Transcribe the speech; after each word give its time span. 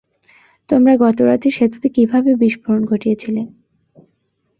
তোমরা 0.69 0.93
গত 1.03 1.17
রাতে 1.21 1.47
সেতুতে 1.57 1.87
কীভাবে 1.95 2.31
বিস্ফোরণ 2.41 2.81
ঘটিয়েছিলে? 2.85 3.41